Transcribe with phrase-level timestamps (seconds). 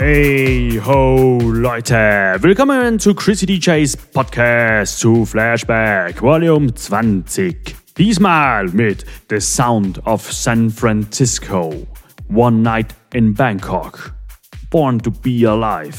[0.00, 7.74] Hey ho Leute, willkommen zu Chrisi DJs Podcast zu Flashback Volume 20.
[7.96, 11.84] Diesmal mit The Sound of San Francisco,
[12.32, 14.14] One Night in Bangkok,
[14.70, 15.98] Born to Be Alive,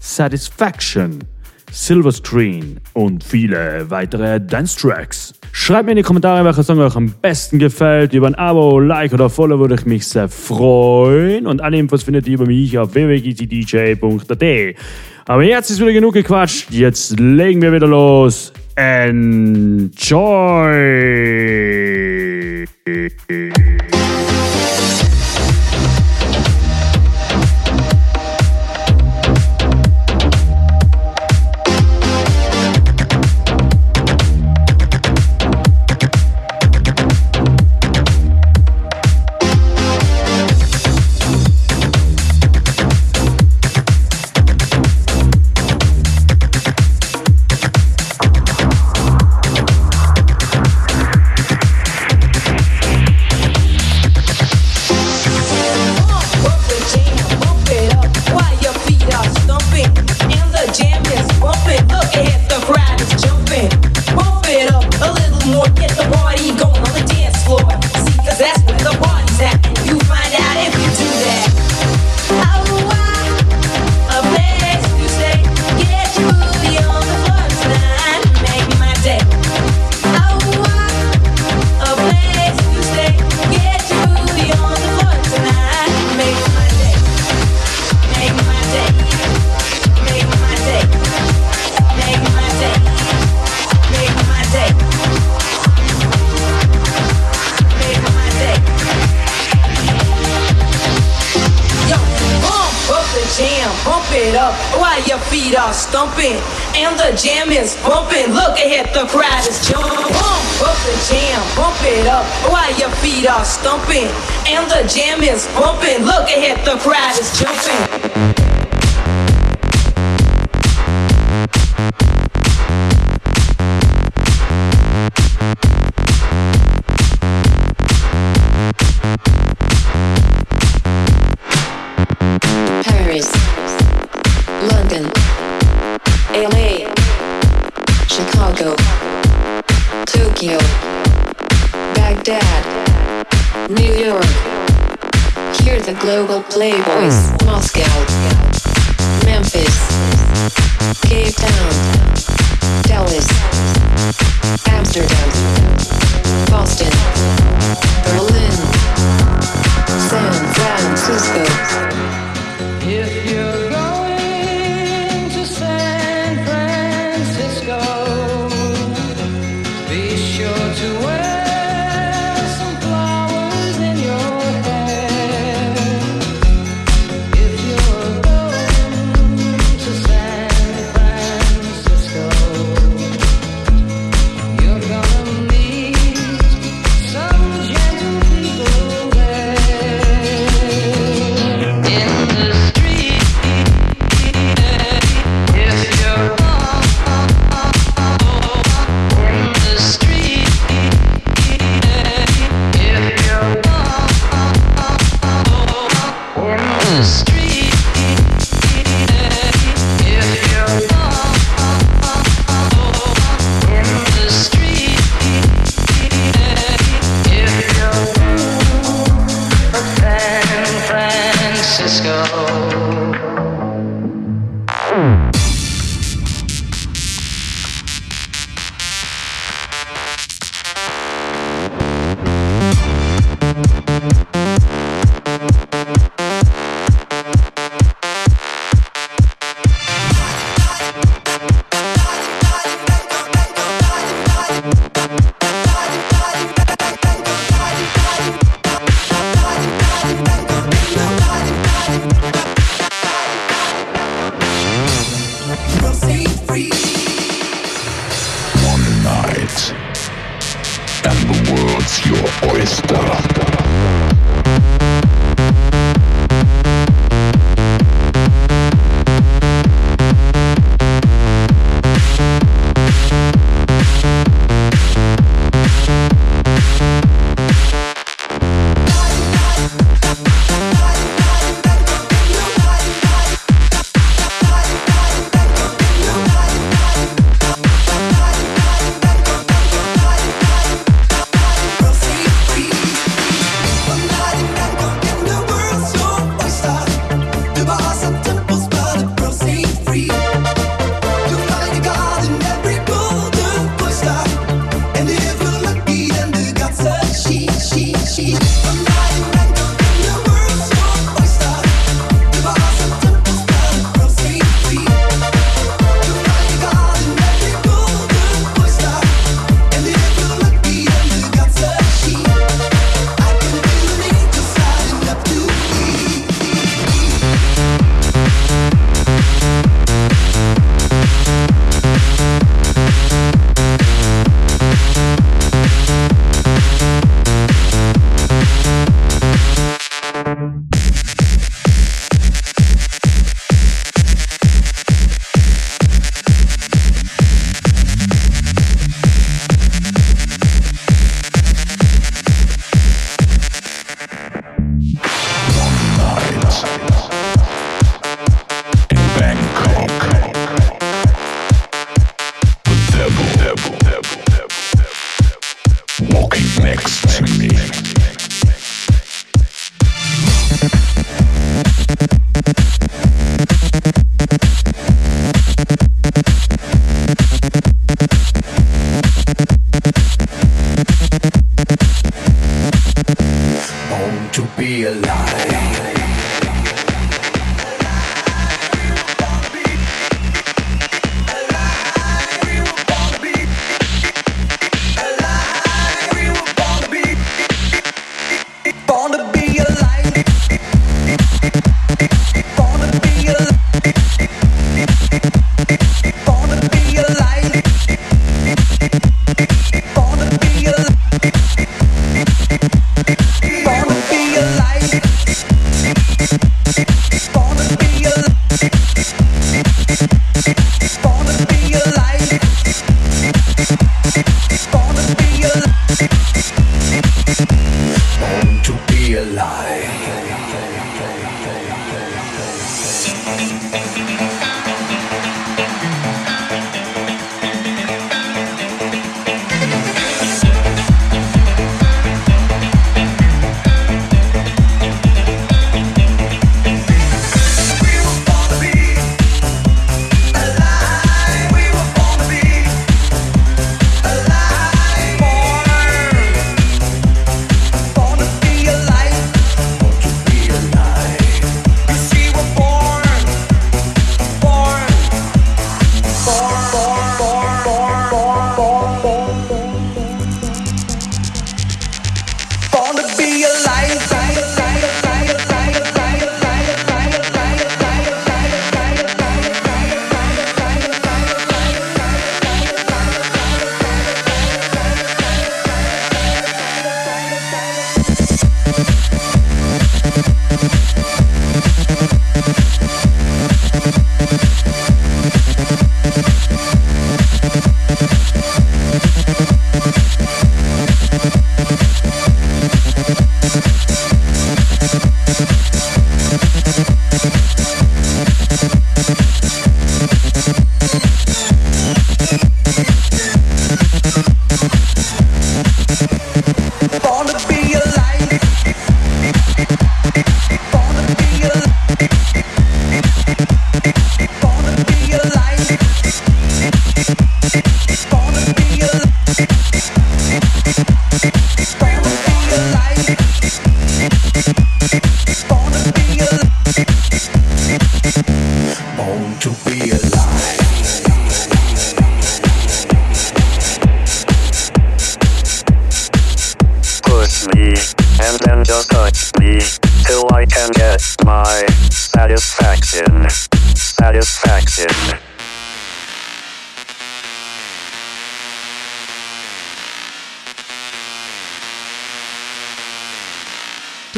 [0.00, 1.22] Satisfaction,
[1.70, 5.34] Silver Screen und viele weitere Dance-Tracks.
[5.52, 8.12] Schreibt mir in die Kommentare, welcher Song euch am besten gefällt.
[8.12, 11.46] Über ein Abo, Like oder Follow würde ich mich sehr freuen.
[11.46, 14.76] Und alle Infos findet ihr über mich auf www.dj.at.
[15.26, 16.70] Aber jetzt ist wieder genug gequatscht.
[16.70, 18.52] Jetzt legen wir wieder los.
[18.76, 19.88] Enjoy!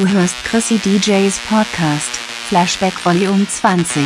[0.01, 2.17] Du hörst Chrissy DJs Podcast,
[2.49, 4.01] Flashback Volume 20.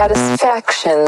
[0.00, 1.06] satisfaction.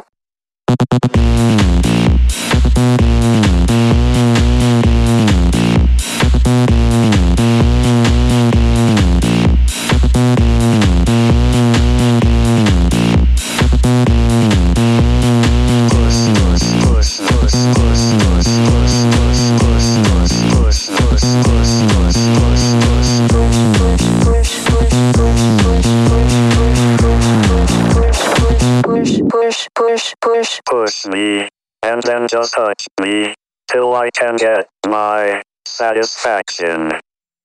[32.47, 33.35] touch me
[33.71, 36.93] till I can get my satisfaction.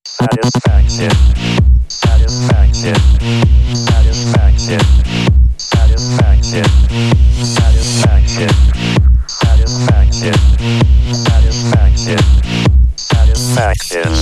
[0.05, 1.11] Satisfaction.
[1.87, 2.95] Satisfaction.
[3.75, 4.79] Satisfaction.
[5.57, 6.63] Satisfaction.
[7.45, 8.49] Satisfaction.
[9.27, 10.33] Satisfaction.
[11.13, 12.17] Satisfaction.
[12.95, 14.15] Satisfaction.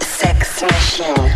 [0.00, 1.29] Sex machine.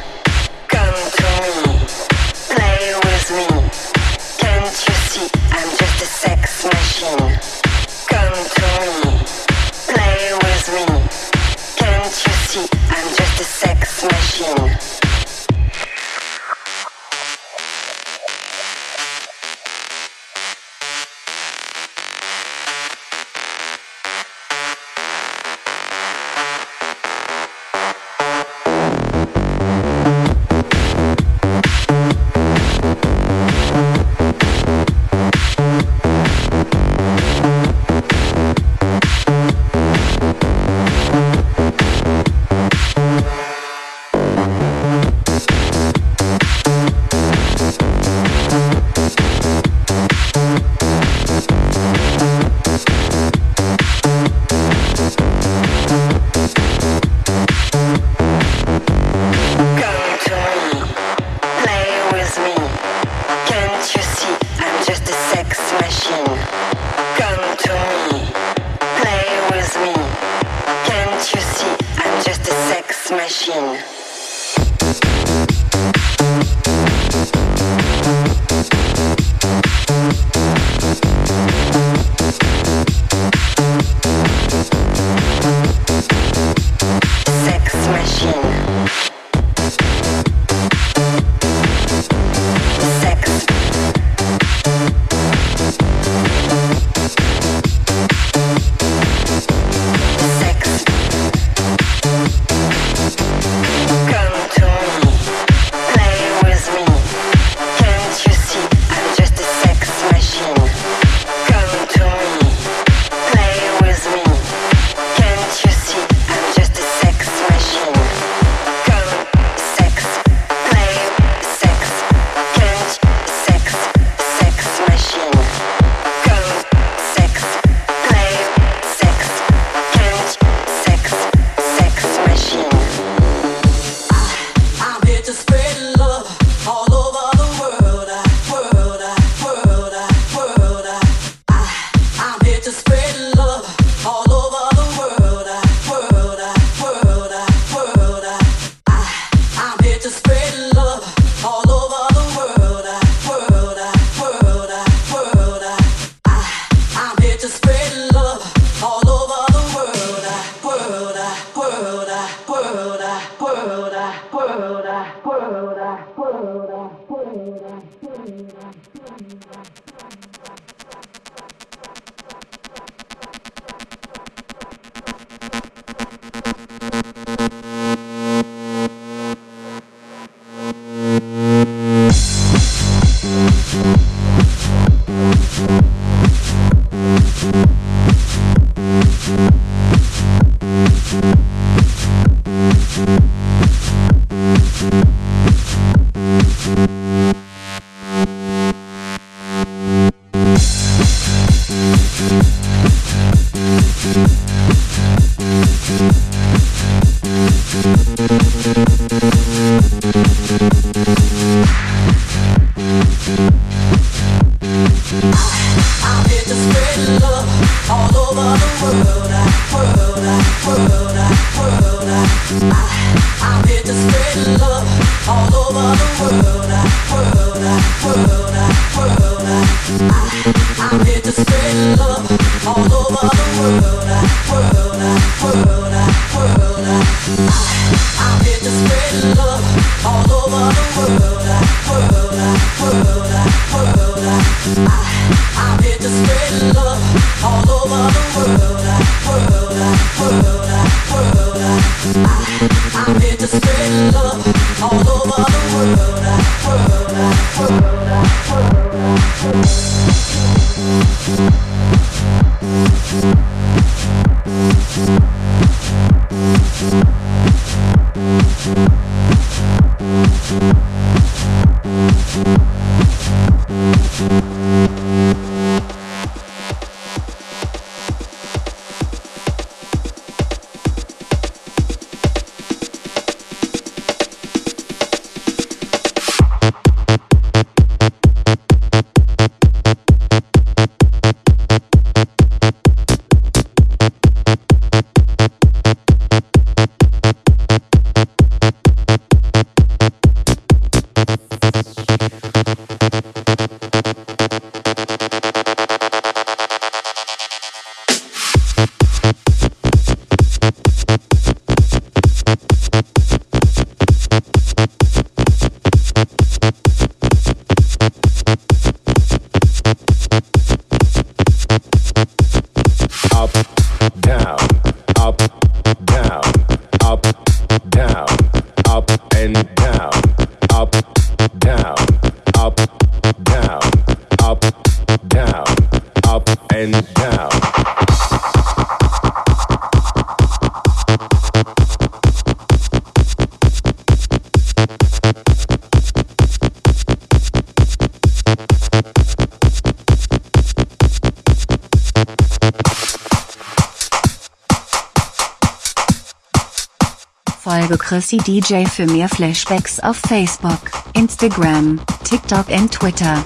[358.15, 360.79] Chrisi DJ für mehr Flashbacks auf Facebook,
[361.15, 363.43] Instagram, TikTok und Twitter.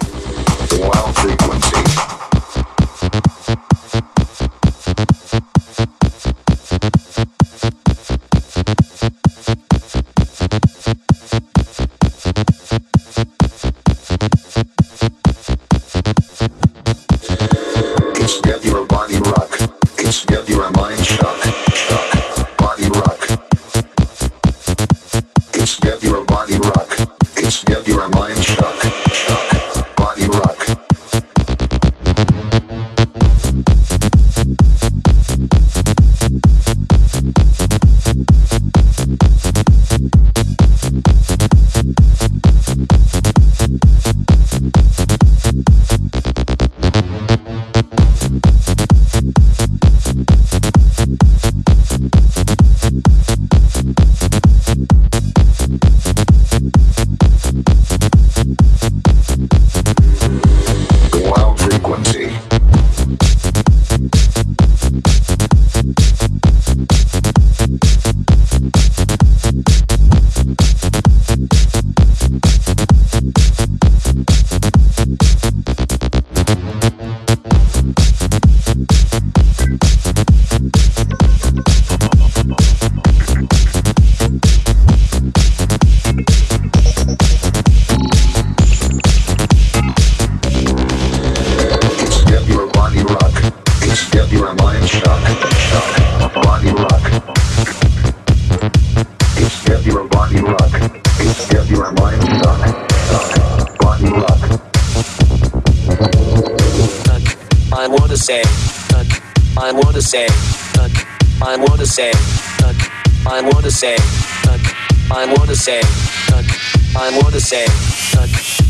[117.49, 117.65] Say,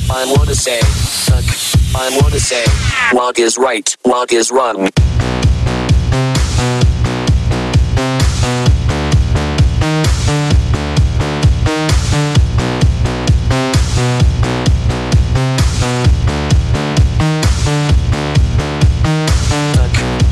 [0.08, 0.78] I wanna say,
[1.96, 2.64] I wanna say,
[3.12, 4.88] log is right, log is wrong.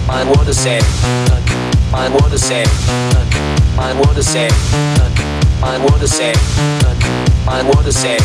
[0.08, 0.78] I wanna say,
[1.92, 2.64] I wanna say,
[3.76, 4.48] I wanna say,
[5.64, 7.15] I wanna say,
[7.48, 8.16] I wanna say,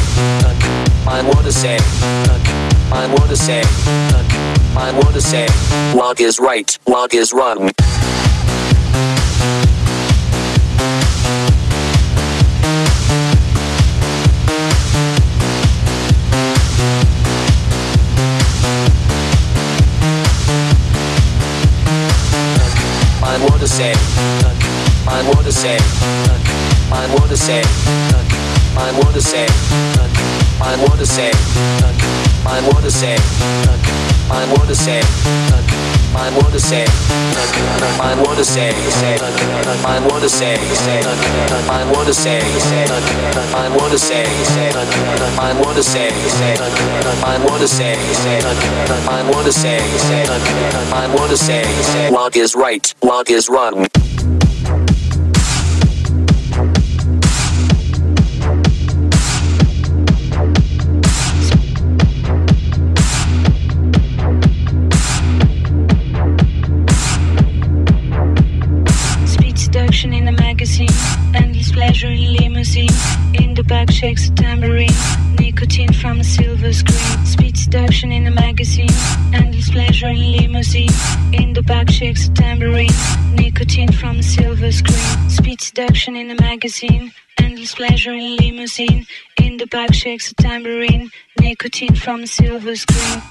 [1.07, 1.77] I wanna say,
[2.91, 3.61] I wanna say,
[4.75, 5.47] I wanna say,
[5.95, 7.71] log is right, log is wrong.
[23.41, 23.93] What to say.
[25.05, 25.77] Mind what to say.
[26.89, 27.61] Mind what to say.
[28.11, 28.20] Mind
[28.89, 29.45] what to say.
[30.57, 31.31] What to say.
[32.67, 33.17] What to say.
[34.49, 35.01] What to say.
[36.11, 36.85] What to say.
[38.01, 38.71] What to say.
[40.01, 40.57] What to say.
[41.91, 42.39] What to say.
[43.71, 44.31] What to say.
[45.37, 46.09] Mind what to say.
[47.21, 47.95] Mind what to say.
[48.81, 49.79] Mind what to say.
[50.91, 52.09] Mind what to say.
[52.11, 52.93] Log is right.
[53.03, 53.87] Log is wrong.
[74.01, 74.89] Shakes a tambourine,
[75.37, 77.23] nicotine from a silver screen.
[77.23, 78.89] Speed seduction in a magazine,
[79.31, 80.89] endless pleasure in limousine.
[81.33, 82.89] In the back shakes a tambourine,
[83.35, 85.29] nicotine from a silver screen.
[85.29, 89.05] Speed seduction in a magazine, endless pleasure in limousine.
[89.37, 93.21] In the back shakes a tambourine, nicotine from a silver screen.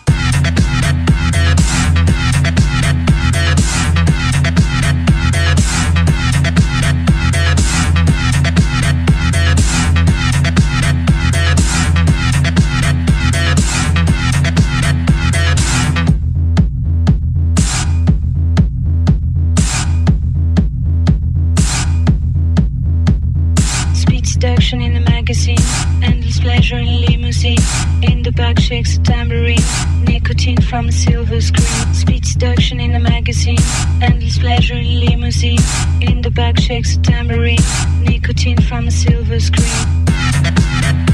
[24.40, 25.58] Seduction in the magazine,
[26.02, 27.58] endless pleasure in limousine.
[28.00, 29.58] In the back shakes a tambourine,
[30.04, 31.92] nicotine from a silver screen.
[31.92, 33.58] Speed seduction in the magazine,
[34.00, 35.60] endless pleasure in limousine.
[36.00, 37.64] In the back shakes a tambourine,
[38.00, 41.09] nicotine from a silver screen.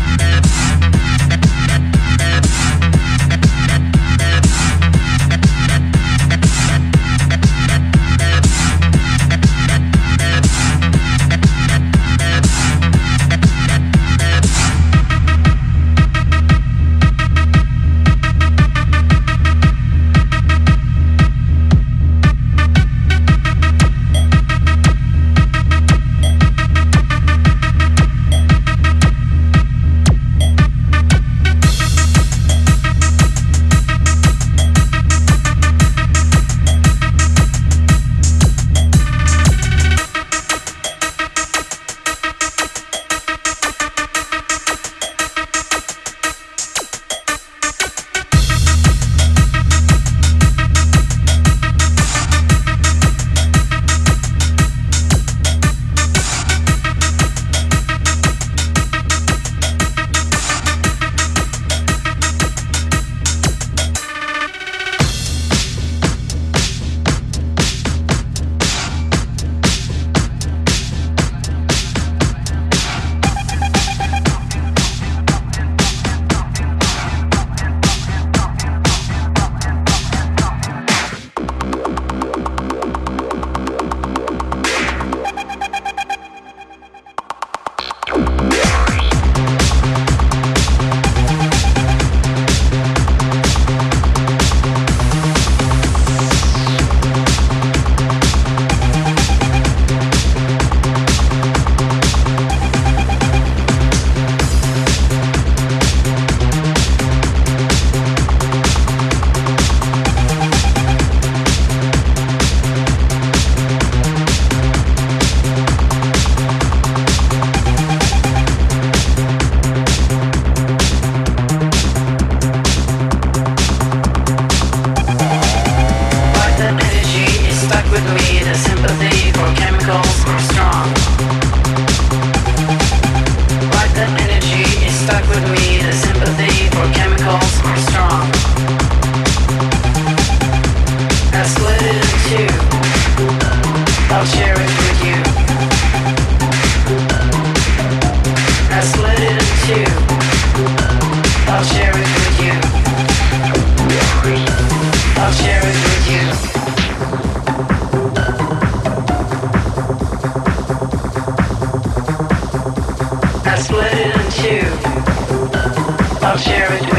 [166.37, 166.96] I'll share it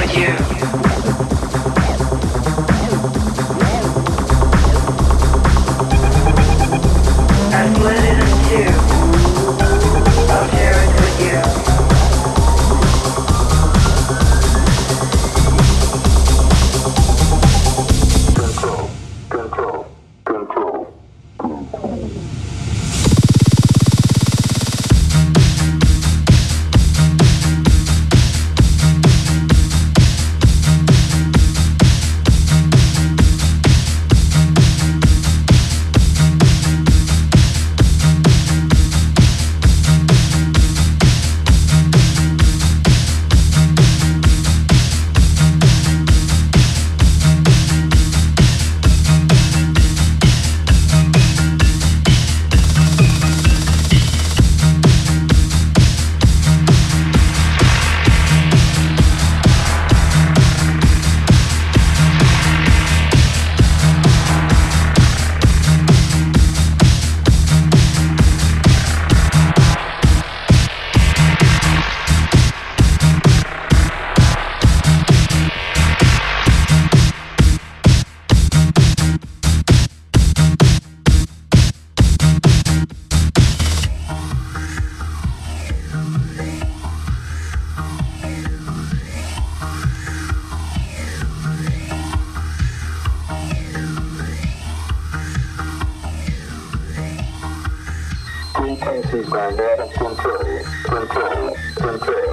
[99.38, 100.64] control.
[100.84, 101.56] Control.
[101.76, 102.27] Control.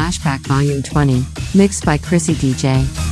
[0.00, 3.09] Flashback Volume 20, mixed by Chrisi DJ.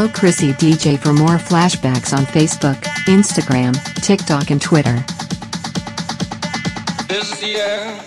[0.00, 5.04] Follow Chrisi DJ for more flashbacks on Facebook, Instagram, TikTok, and Twitter.
[7.06, 8.00] This is the end,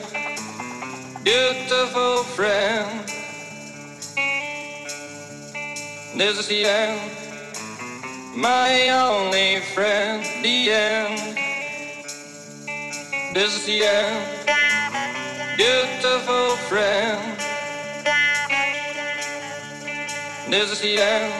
[1.23, 3.07] beautiful friend.
[6.17, 6.99] This is the end,
[8.37, 10.25] my only friend.
[10.41, 11.37] The end.
[13.35, 14.47] This is the end,
[15.57, 17.39] beautiful friend.
[20.49, 21.33] This is the end,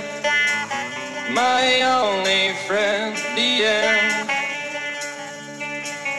[1.34, 3.15] my only friend.
[3.36, 4.29] The end.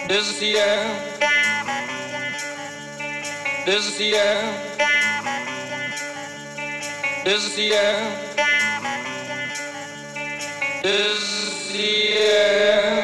[0.09, 1.15] This is the end.
[3.65, 4.59] This is the end.
[7.25, 8.39] This is the end.
[10.83, 13.04] This is the end.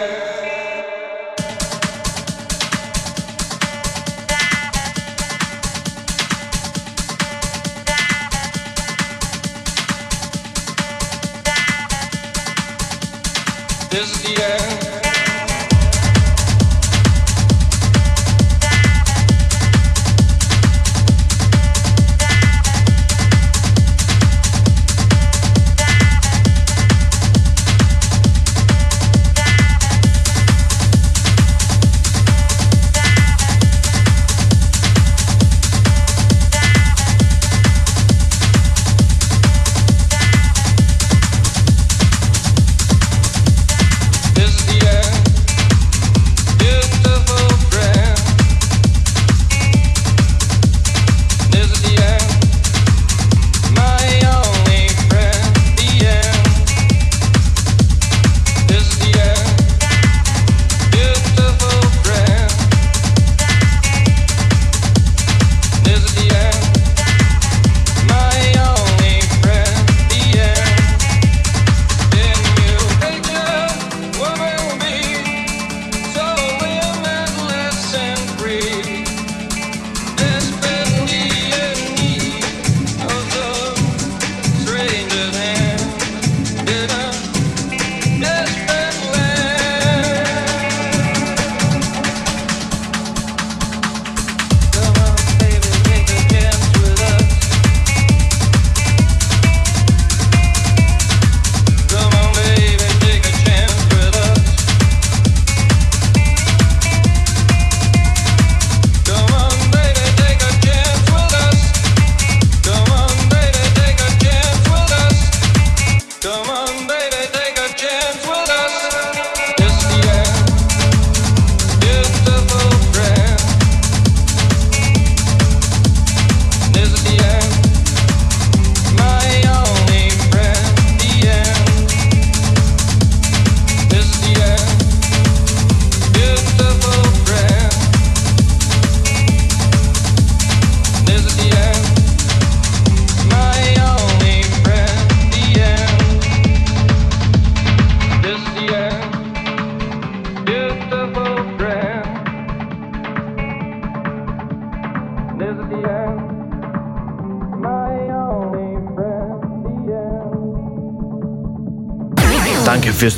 [14.00, 14.59] Is the.